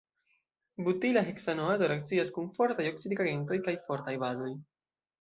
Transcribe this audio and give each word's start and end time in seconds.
Butila 0.87 1.23
heksanoato 1.27 1.91
reakcias 1.93 2.33
kun 2.39 2.49
fortaj 2.57 2.91
oksidigagentoj 2.95 3.63
kaj 3.71 3.79
fortaj 3.91 4.21
bazoj. 4.29 4.53